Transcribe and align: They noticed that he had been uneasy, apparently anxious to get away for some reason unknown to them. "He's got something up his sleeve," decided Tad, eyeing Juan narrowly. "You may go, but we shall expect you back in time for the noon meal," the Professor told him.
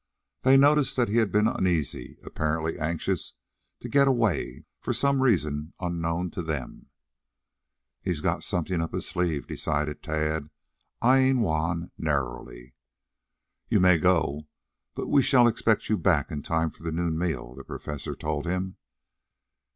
They 0.41 0.57
noticed 0.57 0.95
that 0.95 1.09
he 1.09 1.17
had 1.17 1.31
been 1.31 1.47
uneasy, 1.47 2.17
apparently 2.25 2.79
anxious 2.79 3.35
to 3.81 3.87
get 3.87 4.07
away 4.07 4.65
for 4.79 4.93
some 4.93 5.21
reason 5.21 5.73
unknown 5.79 6.31
to 6.31 6.41
them. 6.41 6.87
"He's 8.01 8.19
got 8.19 8.43
something 8.43 8.81
up 8.81 8.95
his 8.95 9.05
sleeve," 9.07 9.45
decided 9.45 10.01
Tad, 10.01 10.49
eyeing 11.03 11.41
Juan 11.41 11.91
narrowly. 11.99 12.73
"You 13.69 13.79
may 13.79 13.99
go, 13.99 14.47
but 14.95 15.05
we 15.05 15.21
shall 15.21 15.47
expect 15.47 15.87
you 15.87 15.99
back 15.99 16.31
in 16.31 16.41
time 16.41 16.71
for 16.71 16.81
the 16.81 16.91
noon 16.91 17.15
meal," 17.15 17.53
the 17.53 17.63
Professor 17.63 18.15
told 18.15 18.47
him. 18.47 18.77